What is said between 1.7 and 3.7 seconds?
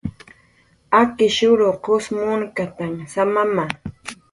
qus munkatanh samama